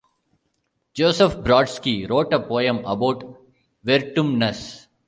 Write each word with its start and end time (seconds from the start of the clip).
Joseph 0.95 1.35
Brodsky 1.43 2.09
wrote 2.09 2.33
a 2.33 2.39
poem 2.39 2.79
about 2.85 3.23
Vertumnus. 3.85 4.87